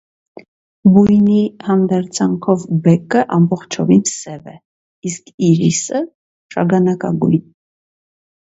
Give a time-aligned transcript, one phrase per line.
[0.93, 4.57] Բույնի հանդերձանքով բեկը ամբողջովին սև է,
[5.11, 6.03] իսկ իրիսը՝
[6.57, 7.47] շագանակագույն։